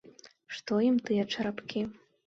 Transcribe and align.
Што 0.55 0.81
ім 0.89 0.99
тыя 1.11 1.29
чарапкі? 1.35 1.89